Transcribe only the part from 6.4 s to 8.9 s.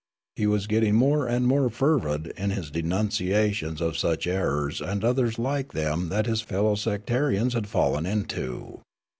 fellow sect arians had fallen into.